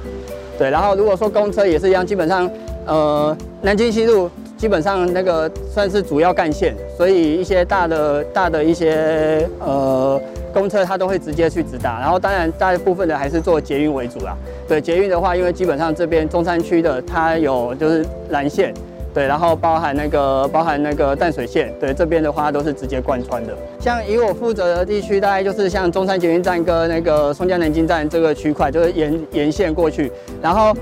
[0.58, 2.50] 对，然后如果说公车也是一样，基本上，
[2.86, 4.30] 呃，南京西路。
[4.58, 10.20] 基本上那个算是主要干线，所以一些大的大的一些呃
[10.54, 14.34] 公车它都会直接去直达，然后当然大部分的还是做捷运为主啦。
[14.66, 18.74] 对，捷运的话，因为基本上这边中山区的它有就是蓝线，
[19.16, 23.58] 对，然后包含那个包含那个淡水线，对，这边的话都是直接贯穿的。
[23.80, 30.76] 像以我负责的地区，大概就是像中山捷运站跟那个松江南京站这个区块，就是沿沿线过去，然后。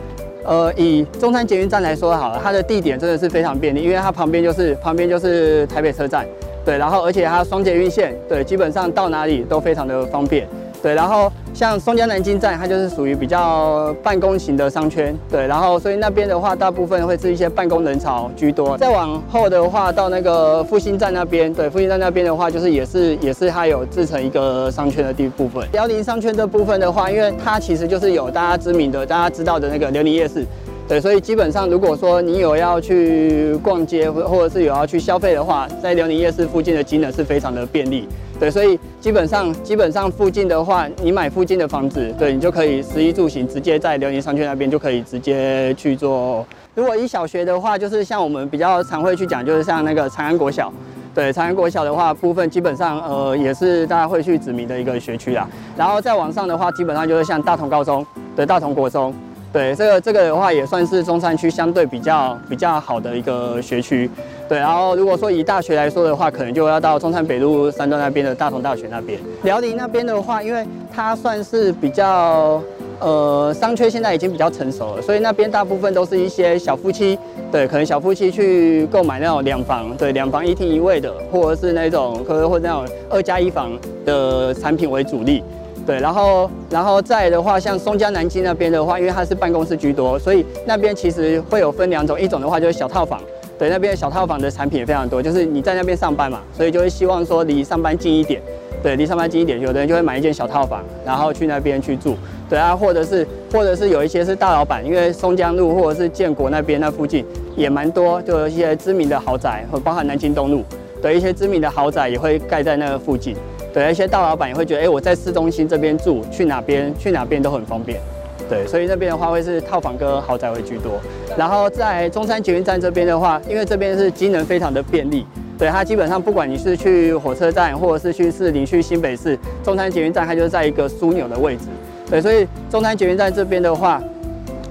[0.45, 6.25] 呃，以中山捷运站来说好了，它的地点真的是非常便利，因为它旁边就是旁边就是台北车站，
[6.65, 10.45] 对，然后而且它双捷运线，对，基本上到哪里都非常的方便。
[10.83, 18.77] 对，然后像松江南京站，它就是属于比较办公型的商圈，对，然后所以那边的话，大部分会是一些办公人潮居多。
[18.77, 25.65] 再往后的话，到那个复兴站那边，对，复兴站那边的话，就是也是也是它有自成一个商圈的地部分。
[25.71, 30.45] 辽宁商圈这部分的话，因为它其实就是有大家知名的、大家知道的那个辽宁夜市。
[30.85, 38.05] 对，所以基本上，如果说你有要去逛街，或或者是有要去消费的话，在辽宁夜市附近的机能是非常的便利。
[38.43, 46.45] 对，所以基本上基本上附近的话，你买附近的房子，对，你就可以食衣住行直接在辽宁商圈那边就可以直接去做。
[46.75, 50.69] 如果以小学的话，就是像我们比较常会去讲，就是像那个长安国小，
[51.15, 55.47] 对，长安国小的话，部分基本上呃也是大家会去指名的一个学区啦。
[55.77, 59.13] 然后再往上的话，基本上就是像大同高中，对，大同国中。
[59.53, 64.09] 对，这个这个的话也算是中山区相对比较比较好的一个学区。
[64.49, 69.19] 对，然后如果说以大学来说的话，可能就要到中山北路三段那边的大同大学那边。
[69.43, 72.59] 辽宁那边的话，因为它算是比较
[72.99, 77.17] 呃商圈现在已经比较成熟了，所以那边大部分都是一些小夫妻，
[77.51, 83.71] 对，可能小夫妻去购买那种两房，对，两房一厅一卫的，或者是那种可能或者那种二加一房
[84.03, 85.43] 的产品为主力。
[85.85, 93.19] 对，然后，然后再的话，像松江南京那边的话，因为它是办公室居多，所以那边其实会有分两种，一种的话就是小套房，
[93.59, 98.41] 对，那边小套房的产品也非常多，就是你在那边上班嘛，所以就会希望说离上班近一点，
[98.81, 102.15] 对，离上班近一点，有的人就会买一间小套房，然后去那边去住，
[102.49, 107.25] 对啊，或者是，或者是有一些是大老板，因为松江路或者是建国那边那附近
[107.57, 110.63] 也蛮多，就有一些知名的豪宅，和包含南京东路，
[111.01, 113.35] 对，一些知名的豪宅也会盖在那个附近。
[113.73, 117.99] 对，一些大老板也会觉得，哎，我在市中心这边住，去哪边去哪边都很方便。
[118.47, 120.91] 对，所以那边的话会是套房跟豪宅会居多。
[121.35, 125.25] 然后在中山捷运站这边的话，因为这边是机能非常的便利，
[125.57, 131.63] 对，它基本上不管你是去火车站，或者是去市林、去新北市，中山捷运站它就是在一个枢纽的位置。
[132.11, 134.03] 对，所以中山捷运站这边的话，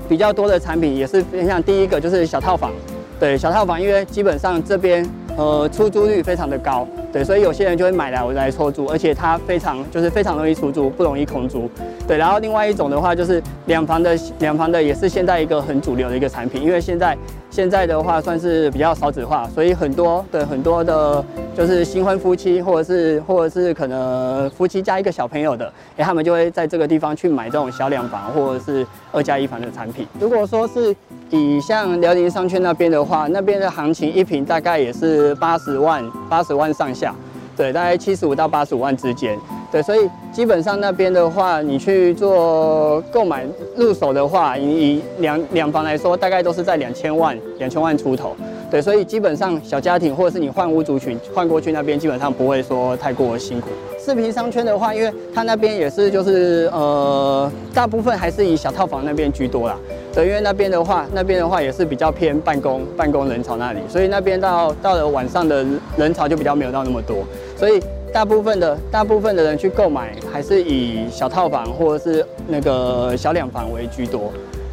[0.09, 2.71] 比较多的产品也是偏向第一个就是小套房。
[3.19, 5.05] 对，小套房，因为基本上这边
[5.37, 6.87] 呃出租率非常的高。
[7.13, 11.71] 对，所以有些人就会买来我来出租，而且它非常就是非常容易出租，不容易空租。
[12.09, 17.17] 对，然后另外一种的话就是两房的，两房的也是现在一个很主流的一个产品，因为现在
[17.53, 21.23] 现在的话算是比较少子化，所以很多的很多的，
[21.55, 30.07] 就是新婚夫妻或者是或者是可能夫妻加一个小朋友的，哎，他们就会在这个地方去买这种小两房或者是二加一房的产品。
[30.19, 30.97] 如果说是
[31.29, 37.15] 以像辽宁商圈那边的话，那边的行情一平大概也是八十万八十万上下。
[37.55, 39.39] 对，大概七十五到八十五万之间。
[39.73, 48.37] 对，所以基本上那边的话，你去做购买入手的话，以两两房来说，大概都是在两千万两千万出头。
[48.71, 53.69] 对，所以基本上小家庭或者是你换屋族群换过去那边，基本上不会说太过辛苦。
[53.99, 59.79] 四平商圈的话，因为它那边也是就是呃，大部分还是以小套房那边居多啦。
[60.15, 65.65] 对，因为那边的话，那边的话也是比较偏办公办公人潮那里，所以那边到到了晚上的
[65.97, 67.25] 人潮就比较没有到那么多，
[67.57, 67.81] 所以
[68.13, 74.31] 大部分的大部分的人去购买还是以小套房或者是那个小两房为居多。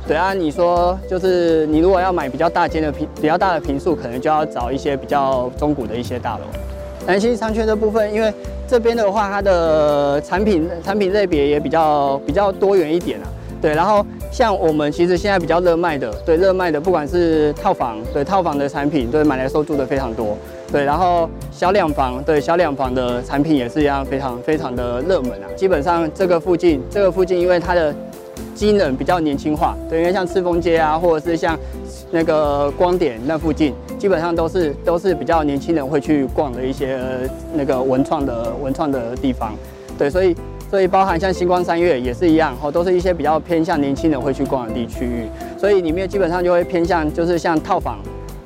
[0.08, 6.41] 对啊，你说就是你如果要买比较大间的平比较大的平数，可能就要找一些比较中古的一些大楼。
[7.06, 8.34] 南新商圈这部分，因为
[8.67, 13.28] 这边的话，它的产品产品类别也比较比较多元一点啊。
[13.62, 20.38] 对，然后像我们其实现在比较热卖的，对热卖的，不管是套房，对套房的产品，对买来收租的非常多。
[20.71, 25.47] 对，然后小两房，对小两房的产品也是一样，非常非常的热门啊。
[25.55, 27.93] 基本上这个附近，这个附近因为它的
[28.53, 31.58] 机能比较年轻化，对，因为像赤峰街啊，或者是像
[32.12, 36.99] 那个光点那附近，基本上都是都是比较年轻人会去逛的一些
[37.53, 39.53] 那个文创的文创的地方。
[39.97, 40.36] 对，所以。
[40.69, 45.27] 所以包含像星光三月也是一样，哦，都是一些比较偏向年轻人会去逛的地区域，
[45.58, 47.97] 所以里面基本上就会偏向就是像套房，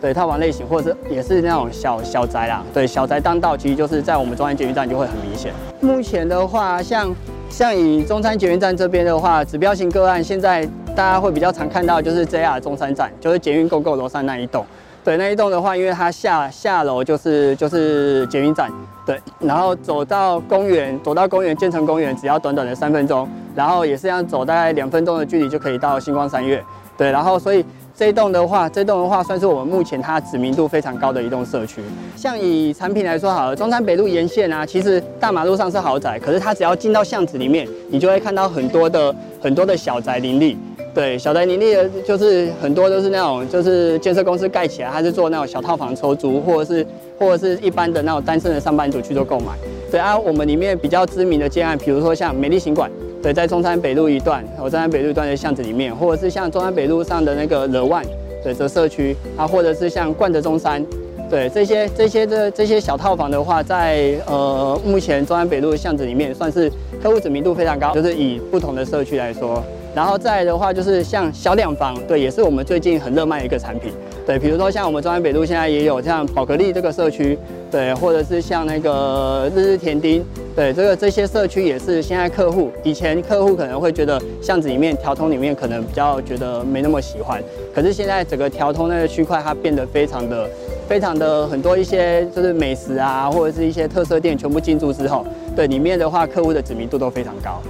[0.04, 5.54] 对套房类型，或者是也是那种小小宅啦，对小宅当道，其实就是在我们中山捷运站就会很明显。
[5.80, 7.16] 目前的话，像
[7.50, 14.66] 像以中山捷运站这边的话，指标型个案，现在大家会比较常看到就是 JR 中山站，就是捷运 GO GO 楼上那一栋。
[15.06, 18.70] 对那一栋的话，因为它下下楼就是就是捷运站，
[19.06, 26.62] 对，然后走到公园，走到公园建成公园，只要短短的三分钟，然后也是要走大概两分钟的距离就可以到星光三月，
[26.98, 31.80] 对，然后所以这一栋的话，这栋的话算是我们目前它知名度非常高的一栋社区。
[32.16, 40.58] 像以产品来说好了，中山北路沿线啊，其实大马路上是豪宅，可是它只要进到巷子里面，你就会看到很多的很多的小宅林立。
[40.92, 46.86] 对，小宅林立的，就是很多都是那种，就是建设公司盖起来，它是做那种小套房出租，或者是
[47.20, 49.54] 或者是一般的那种单身的上班族去做购买。
[49.92, 52.90] 对啊，我们里面比较知名的建案，比如说像美丽行馆，
[53.24, 58.06] 对，在中山北路一段，我中山北路一段的巷子里面，或者是像中山北路上的那个乐万，
[58.44, 60.86] 对，这社区啊，或者是像冠德中山，
[61.30, 66.70] 对，这些这些的这些小套房的话，在呃目前中山北路的巷子里面，算是
[67.02, 69.64] 客户知名度非常高，就是以不同的社区来说。
[69.96, 73.94] 然后再来的话，就是像销量房，对，也是我们最近很热卖的一个产品，
[74.26, 77.38] 对，比如说像我们中山北路现在也有像宝格丽这个社区，
[77.70, 80.26] 对，或者是像那个日日甜丁，
[80.56, 87.40] 对，这个这些社区也是现在客户，以前客户可能会觉得巷子里面条通里面可能比较觉得没那么喜欢，
[87.74, 90.50] 可是现在整个条通那个区块它变得非常的
[90.88, 95.24] 非常的很多一些就是美食啊，或者是一些特色店全部进驻之后，
[95.56, 97.62] 对，里面的话客户的知名度都非常高。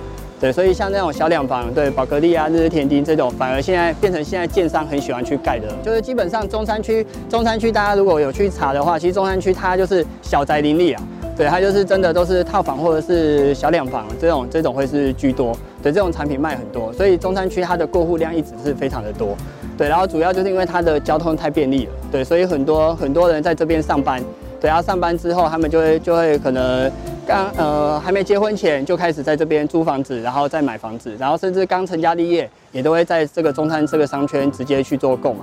[0.43, 11.01] 对，所以像那种小两房，对，宝格丽啊、日日甜丁这种，反而现在变成现在建商很喜欢去盖的，就是基本上中山区，中山区大家如果有去查的话，其实中山区它就是小宅林立啊，
[11.38, 19.38] 对，它就是真的都是套房或者是小两房这种，这种会是居多，对，这种产品卖很多，所以中山区它的过户量一直是非常的多，
[19.77, 24.21] 对，然后主要就是因为它的交通太便利了，对，所以很多很多人在这边上班，
[24.63, 26.89] 对，然后上班之后他们就会就会可能。
[27.26, 35.39] 刚呃还没结婚前就开始在这边租房子，然后再买房子，然后甚至刚成家立业也都会在这个中山这个商圈直接去做购买。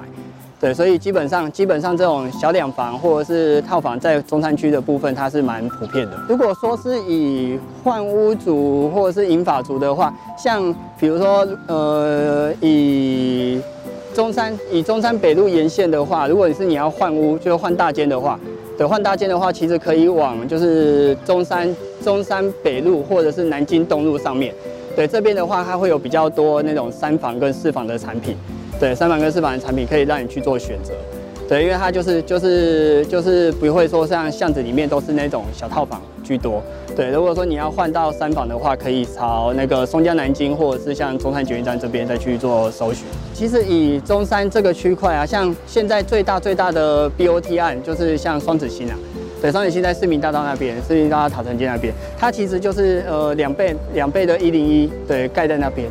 [0.60, 6.18] 对，所以基本上基本上这种小两房或者是套房在中山区的部分，它是蛮普遍的。
[6.28, 13.58] 如果说是以换屋族或者是银发族的话，像比如说呃以
[14.14, 18.38] 中山以中山北路沿线的话，如果你是你要换屋，就是换大间的话。
[18.80, 24.54] 对，换大件的话，其实可以往就是中山中山北路或者是南京东路上面。
[24.96, 28.34] 对，这边的话，它会有比较多那种三房跟四房的产品。
[28.80, 30.94] 对，三房跟四房的产品可以让你去做选择。
[31.50, 36.62] 对，因为它就是就是就是不会说像巷子里面都是那种小套房居多。
[36.94, 43.04] 对，如果说你要换到三房的话，可以朝那个松江南京或者是像中山捷运站这边再去做搜寻。
[43.34, 48.94] 其实以中山这个区块啊，像现在最大最大的 BOT 案就是像双子星啊，
[49.42, 55.90] 对，双子星在市民大道那边，市民大道塔城街那边，它其实就是呃两倍两倍的一零一，对，盖在那边。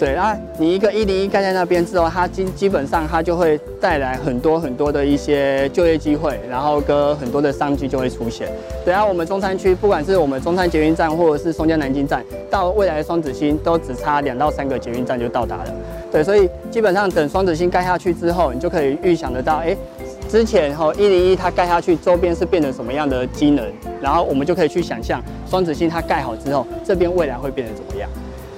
[0.00, 8.48] 对啊，你一个一零一盖在那边之后，它基基本上它就会带来很多很多的一些就业机会，然后跟很多的商机就会出现。
[8.82, 15.74] 对啊，我们中山区不管是我们中山捷运站或者是松江南京站，到未来的双子星都只差两到三个捷运站就到达了。
[16.10, 19.76] 对，所以基本上等双子星盖下去之后，你就可以预想得到，哎，
[20.30, 23.62] 之前哈一零一它盖下去周边是变成什么样的机能，
[24.00, 28.08] 然后我们就可以去想象双子星它盖好之后，这边未来会变得怎么样。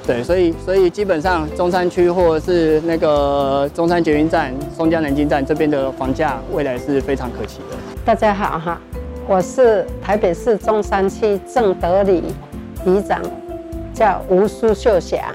[0.05, 7.77] 对，所以所以基本上，中山区或者是那个中山捷运站、松江南京站这边的房价，未来是非常可期的。
[8.05, 8.81] 大家好哈，
[9.29, 12.25] 我是台北市中山区正德里
[12.85, 13.23] 里长，
[13.95, 15.33] 叫吴淑秀霞。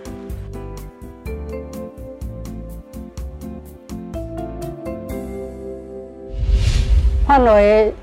[7.26, 7.94] 范围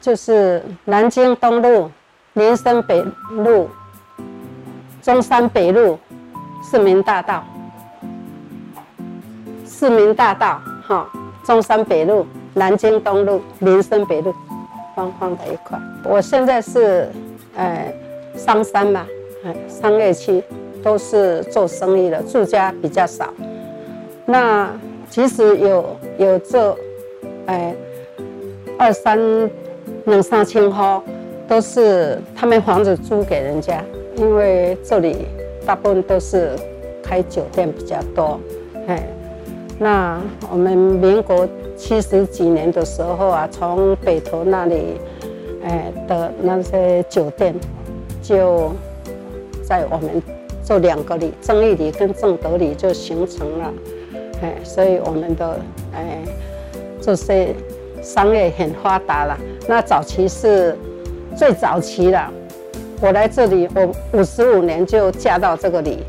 [0.00, 1.88] 就是南京东路、
[2.32, 3.70] 民生北路、
[5.00, 5.96] 中山北路。
[6.70, 7.42] 市民大道、
[9.66, 11.08] 市民大道哈、
[11.44, 14.34] 中山北路、南京东路、林森北路，
[14.94, 15.78] 方方的一块。
[16.04, 17.08] 我现在是
[17.56, 17.90] 呃
[18.36, 19.06] 商山嘛，
[19.44, 20.42] 哎，商业区
[20.82, 23.32] 都是做生意的，住家比较少。
[24.26, 24.70] 那
[25.08, 26.76] 其实有有这，
[27.46, 27.74] 哎。
[28.80, 29.18] 二三
[30.04, 31.02] 两三千户
[31.48, 33.82] 都是他们房子租给人家，
[34.14, 35.26] 因为这里
[35.68, 36.52] 大部分都是
[37.02, 38.40] 开酒店比较多。
[38.86, 39.06] 哎，
[39.78, 40.18] 那
[40.50, 41.46] 我们民国
[41.76, 44.98] 七十几年的时候啊，从北投那里，
[45.62, 47.54] 哎的那些酒店，
[48.22, 48.72] 就
[49.62, 50.22] 在我们
[50.64, 53.74] 这两个里，正义里跟正德里就形成了。
[54.40, 55.60] 哎，所以我们的
[55.92, 56.22] 哎
[56.98, 57.54] 这些。
[58.00, 59.36] 商业很发达了，
[59.68, 60.74] 那早期是
[61.36, 62.32] 最早期了。
[63.00, 66.00] 我来这里，我五十五年就嫁到这个里。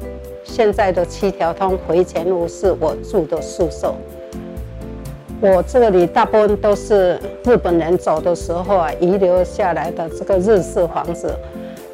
[0.43, 3.93] 现在的七条通回前路是我住的宿舍。
[5.39, 11.31] 我这里大部分都是日本人走的时候啊遗留下来的这个日式房子，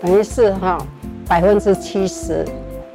[0.01, 0.77] 等于是哈
[1.27, 2.45] 百分之七十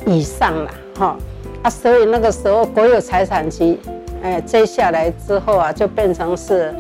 [0.07, 1.17] 以上了哈
[1.63, 3.79] 啊，所以那个时候国有财产局
[4.23, 6.75] 哎接下来之后啊就变成是。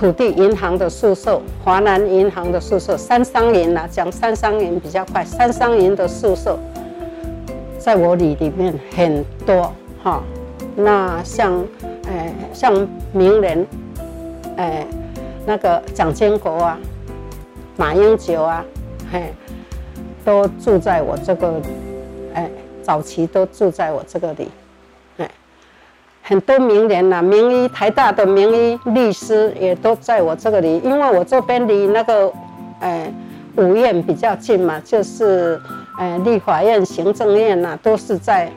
[0.00, 5.22] 土地银行的宿舍，华南银行的宿舍，三商银呐，讲三商银比较快。
[5.22, 6.58] 三商银的宿舍，
[7.78, 9.70] 在我里里面很多
[10.02, 10.22] 哈。
[10.74, 11.62] 那像，
[12.08, 13.66] 哎，像名人，
[14.56, 14.86] 哎，
[15.44, 16.78] 那个蒋经国啊，
[17.76, 18.64] 马英九啊，
[19.12, 19.34] 嘿，
[20.24, 21.60] 都住在我这个，
[22.32, 22.50] 哎，
[22.82, 24.48] 早期都住在我这个里。
[26.30, 32.32] 很多名人呐、啊，名医台大的名医律师也都在我这个里，因为我这边离那个，
[32.78, 33.12] 呃，
[33.56, 35.60] 五院比较近嘛，就是，
[35.98, 38.48] 呃，立法院、行政院呐、啊，都是在，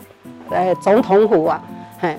[0.51, 1.63] 呃，总统府啊，
[2.01, 2.15] 哎，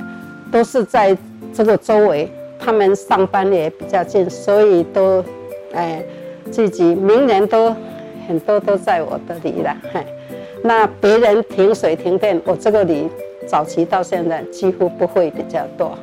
[0.50, 1.16] 都是在
[1.52, 2.28] 这个周围，
[2.58, 5.24] 他们上班也比较近，所以都，
[5.72, 6.02] 哎，
[6.50, 7.72] 自己名人都
[8.26, 10.04] 很多都在我的里了，嘿，
[10.64, 13.08] 那别人停水停电，我这个里。
[13.46, 15.96] 早期到现在几乎不会比较多，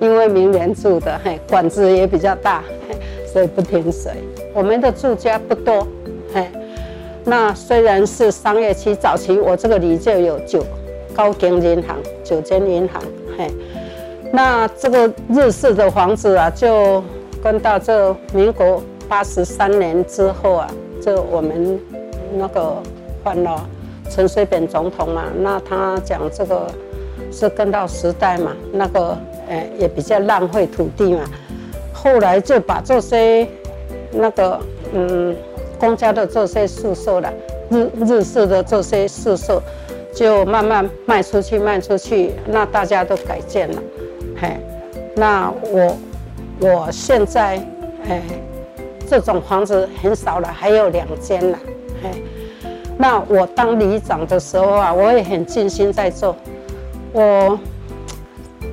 [0.00, 2.62] 因为名人住的嘿，管子也比较大，
[3.32, 4.12] 所以不停水。
[4.54, 5.86] 我们的住家不多，
[6.32, 6.48] 嘿，
[7.24, 10.64] 那虽然是商业区，早期我这个里就有九
[11.14, 13.02] 高经银行、九间银行，
[13.36, 13.50] 嘿，
[14.32, 17.02] 那这个日式的房子啊，就
[17.42, 20.70] 跟到这民国八十三年之后啊，
[21.00, 21.78] 就我们
[22.34, 22.76] 那个
[23.22, 23.68] 换了
[24.08, 26.66] 陈水扁总统嘛，那他讲这个。
[27.38, 29.14] 是跟到时代嘛，那个
[29.46, 31.20] 呃也比较浪费土地嘛，
[31.92, 33.46] 后来就把这些
[34.10, 34.58] 那个
[34.94, 35.36] 嗯
[35.78, 37.30] 公家的这些宿舍了，
[37.68, 39.62] 日日式的这些宿舍，
[40.14, 43.82] 就慢慢卖出去卖出去，那大家都改建了，
[44.40, 44.56] 嘿，
[45.14, 45.96] 那我
[46.60, 47.62] 我现在
[48.08, 48.22] 哎
[49.06, 51.58] 这种房子很少了，还有两间了，
[52.02, 52.22] 嘿，
[52.96, 56.34] 那我当里长的时候啊，我也很尽心在做。
[57.12, 57.58] 我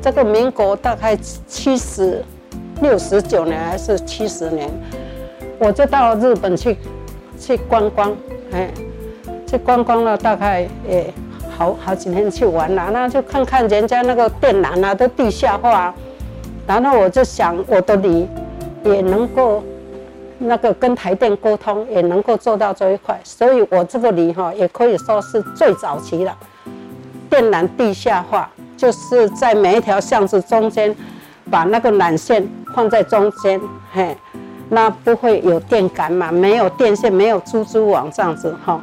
[0.02, 1.16] 这个民国大概
[1.48, 2.24] 七十
[2.82, 4.70] 六十九年还是七十年，
[5.60, 6.78] 我就到日本去
[7.40, 8.16] 去观光，
[8.52, 8.70] 哎，
[9.48, 11.14] 去观光了大概也
[11.58, 15.94] 好好几天去玩了，那就看看人家那个电缆啊都地下化，
[16.68, 18.28] 然后我就想我的里
[18.84, 19.64] 也能够
[20.38, 26.38] 那个跟台电沟通，也能够做到这一块，所以我这个里哈也可以说是最早期了。
[27.34, 30.96] 电缆地下化，就是在每一条巷子中间，
[31.50, 33.60] 把那个缆线放在中间，
[33.92, 34.16] 嘿，
[34.70, 36.32] 那不会有电杆嘛？
[36.32, 38.80] 没有电线，没有蜘蛛网这样子，哈，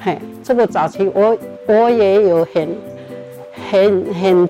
[0.00, 1.36] 嘿，这个早期我
[1.66, 2.74] 我也有很
[3.70, 4.48] 很很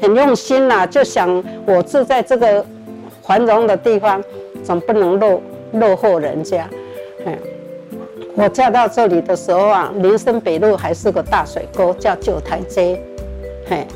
[0.00, 1.28] 很用心啦，就想
[1.64, 2.66] 我住在这个
[3.22, 4.20] 繁荣的地方，
[4.64, 5.40] 总不能落
[5.74, 6.68] 落后人家，
[7.24, 7.38] 嘿。
[8.36, 12.98] 我嫁到这里的时候啊，林森北路还是个大水沟，叫九台街，
[13.66, 13.86] 嘿，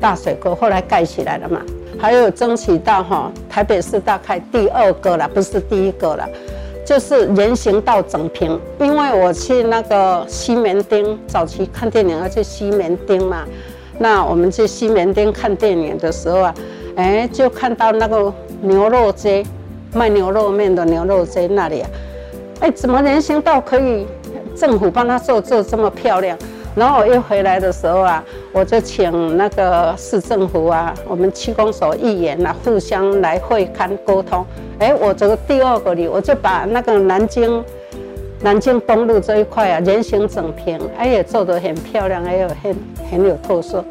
[0.00, 1.60] 大水沟后来盖起来了嘛。
[1.98, 6.28] 还有争取到哈，台北市大概第二个了，不是第一个了，
[6.84, 8.58] 就是人行道整平。
[8.80, 13.44] 因为我去那个西门町早期看电影要去西门町嘛，
[13.98, 16.54] 那我们去西门町看电影的时候啊，
[16.96, 18.32] 哎，就看到那个
[18.62, 19.44] 牛肉街，
[19.92, 21.90] 卖牛肉面的牛肉街那里啊。
[22.62, 24.06] 哎，怎么人行道可以
[24.54, 26.38] 政府帮他做做这么漂亮？
[26.76, 34.46] 然后我一回来的时候啊，我就请那个市政府啊，我们区公所议员啊，互相来会勘沟通。
[34.78, 37.64] 哎，我这个第二个里，我就把那个南京
[38.40, 42.76] 南京东路这一块啊，人行整平，哎也做得很漂亮，也有很
[43.10, 43.84] 很有特色。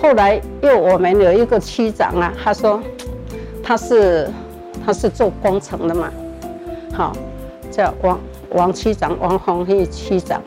[0.00, 2.80] 后来又我们有一个区长啊，他说
[3.62, 4.30] 他是
[4.84, 6.10] 他是做工程的嘛，
[6.92, 7.12] 好，
[7.72, 8.20] 叫王
[8.50, 10.40] 王区长，王鸿玉区长。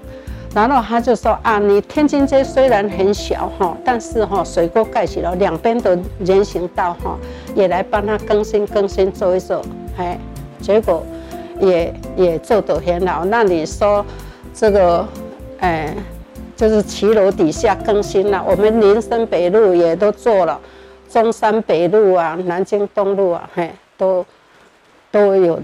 [0.53, 7.17] 然后他就说啊，你天津街虽然很小哈，但是哈水沟盖起了，两边的人行道哈，
[7.53, 9.61] 也来帮他更新更新做一做，
[9.97, 10.17] 哎，
[10.61, 11.05] 结果
[11.59, 13.25] 也也做得很好。
[13.25, 14.05] 那你说
[14.53, 15.05] 这个
[15.59, 15.93] 哎，
[16.55, 20.57] 就是骑楼底下更新了，我们林森北路也都做了，
[21.09, 24.25] 中山北路啊，南京东路啊，嘿，都
[25.11, 25.59] 都有，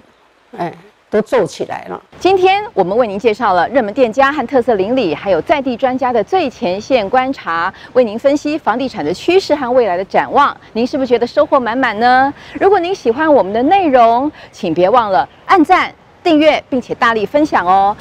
[0.58, 0.74] 哎。
[1.12, 2.02] 都皱起来了。
[2.20, 10.56] 今天我们为您介绍了热门店家和特色邻里，还有在地专家的最前线观察，为您分析房地产的趋势和未来的展望。
[10.72, 12.34] 您是不是觉得收获满满呢？
[12.54, 15.94] 如果您喜欢我们的内容，请别忘了按赞、
[16.24, 17.96] 订阅，并且大力分享哦。